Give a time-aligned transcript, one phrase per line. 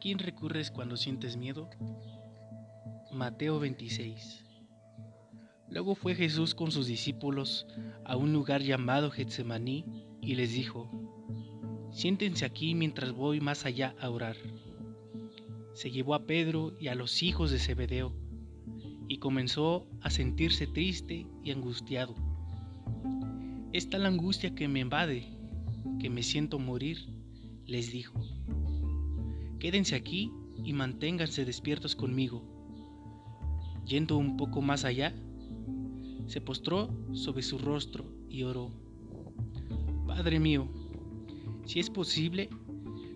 [0.00, 1.68] quién recurres cuando sientes miedo?
[3.12, 4.44] Mateo 26.
[5.68, 7.66] Luego fue Jesús con sus discípulos
[8.04, 9.84] a un lugar llamado Getsemaní
[10.22, 10.90] y les dijo,
[11.92, 14.36] Siéntense aquí mientras voy más allá a orar.
[15.74, 18.14] Se llevó a Pedro y a los hijos de Zebedeo
[19.06, 22.14] y comenzó a sentirse triste y angustiado.
[23.72, 25.26] Esta la angustia que me invade,
[26.00, 27.06] que me siento morir,
[27.66, 28.39] les dijo.
[29.60, 30.32] Quédense aquí
[30.64, 32.42] y manténganse despiertos conmigo.
[33.84, 35.14] Yendo un poco más allá,
[36.26, 38.70] se postró sobre su rostro y oró.
[40.06, 40.66] Padre mío,
[41.66, 42.48] si es posible,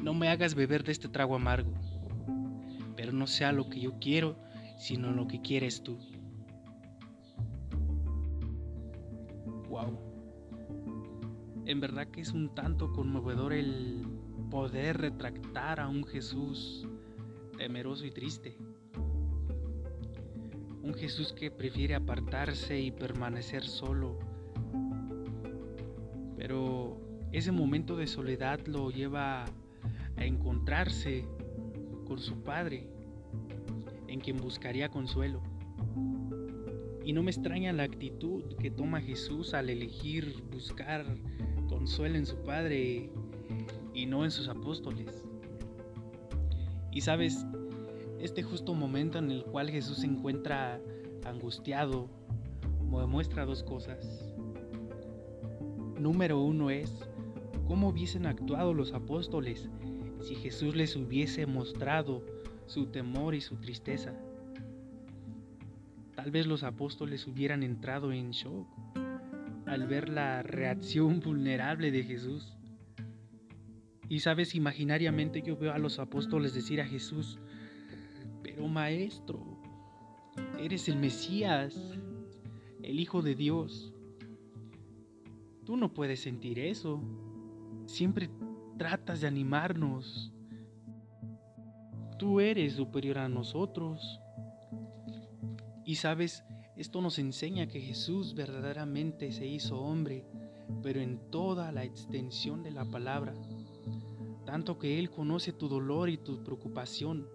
[0.00, 1.72] no me hagas beber de este trago amargo,
[2.94, 4.38] pero no sea lo que yo quiero,
[4.78, 5.98] sino lo que quieres tú.
[9.68, 9.98] Wow.
[11.66, 14.17] En verdad que es un tanto conmovedor el
[14.50, 16.86] poder retractar a un Jesús
[17.56, 18.56] temeroso y triste.
[20.82, 24.18] Un Jesús que prefiere apartarse y permanecer solo.
[26.36, 27.00] Pero
[27.32, 29.44] ese momento de soledad lo lleva
[30.16, 31.24] a encontrarse
[32.06, 32.88] con su Padre,
[34.06, 35.42] en quien buscaría consuelo.
[37.04, 41.04] Y no me extraña la actitud que toma Jesús al elegir buscar
[41.68, 43.10] consuelo en su Padre
[43.98, 45.24] y no en sus apóstoles.
[46.92, 47.44] Y sabes,
[48.20, 50.80] este justo momento en el cual Jesús se encuentra
[51.24, 52.08] angustiado
[53.08, 54.32] muestra dos cosas.
[55.98, 56.92] Número uno es
[57.66, 59.68] cómo hubiesen actuado los apóstoles
[60.20, 62.24] si Jesús les hubiese mostrado
[62.66, 64.14] su temor y su tristeza.
[66.14, 68.68] Tal vez los apóstoles hubieran entrado en shock
[69.66, 72.57] al ver la reacción vulnerable de Jesús.
[74.08, 77.38] Y sabes, imaginariamente yo veo a los apóstoles decir a Jesús,
[78.42, 79.60] pero maestro,
[80.58, 81.76] eres el Mesías,
[82.82, 83.92] el Hijo de Dios.
[85.64, 87.02] Tú no puedes sentir eso.
[87.84, 88.30] Siempre
[88.78, 90.32] tratas de animarnos.
[92.18, 94.20] Tú eres superior a nosotros.
[95.84, 96.44] Y sabes,
[96.76, 100.24] esto nos enseña que Jesús verdaderamente se hizo hombre,
[100.82, 103.34] pero en toda la extensión de la palabra
[104.48, 107.28] tanto que Él conoce tu dolor y tu preocupación,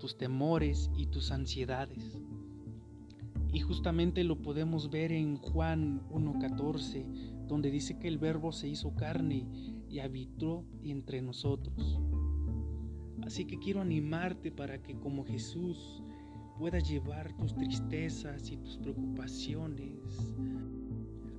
[0.00, 2.18] tus temores y tus ansiedades.
[3.52, 8.92] Y justamente lo podemos ver en Juan 1.14, donde dice que el verbo se hizo
[8.96, 9.46] carne
[9.88, 12.00] y habitó entre nosotros.
[13.22, 16.02] Así que quiero animarte para que como Jesús
[16.58, 20.34] puedas llevar tus tristezas y tus preocupaciones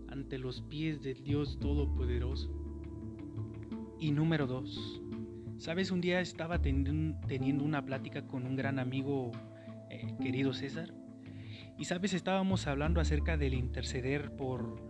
[0.07, 2.56] ante los pies del Dios Todopoderoso.
[3.99, 5.01] Y número dos,
[5.57, 9.31] sabes, un día estaba teniendo una plática con un gran amigo,
[9.89, 10.93] eh, querido César,
[11.79, 14.81] y sabes, estábamos hablando acerca del interceder por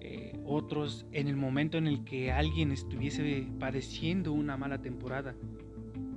[0.00, 5.34] eh, otros en el momento en el que alguien estuviese padeciendo una mala temporada.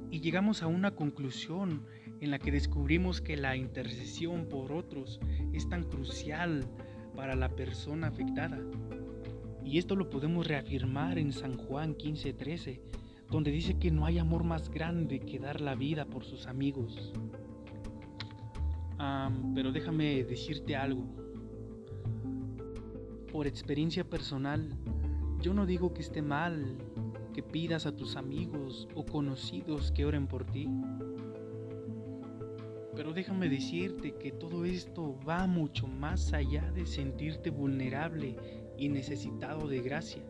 [0.09, 1.85] Y llegamos a una conclusión
[2.19, 5.19] en la que descubrimos que la intercesión por otros
[5.53, 6.65] es tan crucial
[7.15, 8.59] para la persona afectada.
[9.63, 12.81] Y esto lo podemos reafirmar en San Juan 15:13,
[13.29, 17.13] donde dice que no hay amor más grande que dar la vida por sus amigos.
[19.55, 21.03] pero déjame decirte algo.
[23.31, 24.69] Por experiencia personal,
[25.41, 26.77] yo no digo que esté mal
[27.33, 30.67] que pidas a tus amigos o conocidos que oren por ti.
[32.95, 38.35] Pero déjame decirte que todo esto va mucho más allá de sentirte vulnerable
[38.81, 40.23] y necesitado de gracia.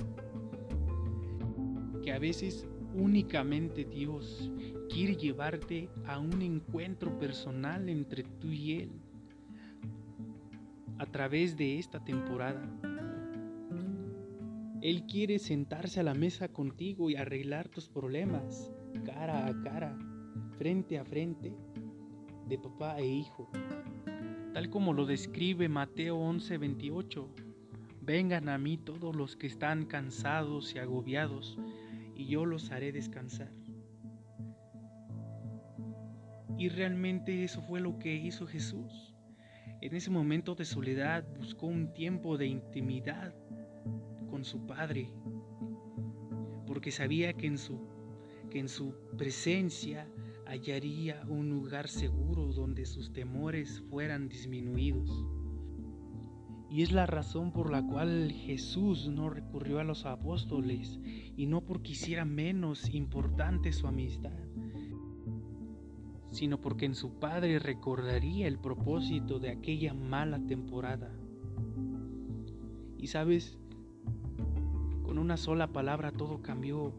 [2.03, 4.51] Que a veces únicamente Dios
[4.89, 8.91] quiere llevarte a un encuentro personal entre tú y Él
[10.97, 12.61] a través de esta temporada.
[14.81, 18.69] Él quiere sentarse a la mesa contigo y arreglar tus problemas
[19.05, 19.97] cara a cara,
[20.57, 21.53] frente a frente,
[22.49, 23.49] de papá e hijo,
[24.53, 27.50] tal como lo describe Mateo 11:28
[28.03, 31.59] Vengan a mí todos los que están cansados y agobiados,
[32.15, 33.51] y yo los haré descansar.
[36.57, 39.13] Y realmente eso fue lo que hizo Jesús.
[39.81, 43.35] En ese momento de soledad buscó un tiempo de intimidad
[44.29, 45.11] con su Padre,
[46.65, 47.87] porque sabía que en su,
[48.49, 50.07] que en su presencia
[50.47, 55.40] hallaría un lugar seguro donde sus temores fueran disminuidos.
[56.71, 61.01] Y es la razón por la cual Jesús no recurrió a los apóstoles
[61.35, 64.31] y no porque hiciera menos importante su amistad,
[66.31, 71.11] sino porque en su Padre recordaría el propósito de aquella mala temporada.
[72.97, 73.59] Y sabes,
[75.03, 76.93] con una sola palabra todo cambió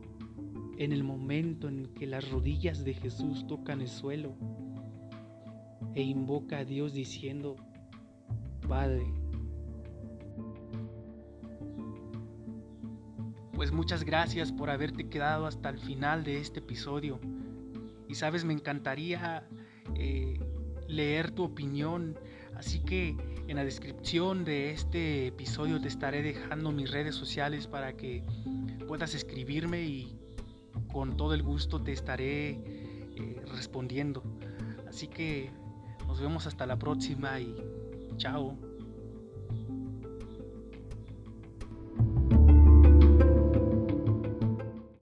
[0.76, 4.34] en el momento en que las rodillas de Jesús tocan el suelo
[5.94, 7.56] e invoca a Dios diciendo,
[8.68, 9.21] Padre.
[13.62, 17.20] Pues muchas gracias por haberte quedado hasta el final de este episodio.
[18.08, 19.46] Y sabes, me encantaría
[19.94, 20.40] eh,
[20.88, 22.18] leer tu opinión.
[22.56, 23.14] Así que
[23.46, 28.24] en la descripción de este episodio te estaré dejando mis redes sociales para que
[28.88, 30.18] puedas escribirme y
[30.92, 32.50] con todo el gusto te estaré
[33.14, 34.24] eh, respondiendo.
[34.88, 35.50] Así que
[36.08, 37.54] nos vemos hasta la próxima y
[38.16, 38.71] chao.